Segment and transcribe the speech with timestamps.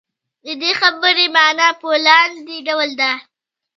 [0.45, 3.11] د دې خبرې معنا په لاندې ډول ده.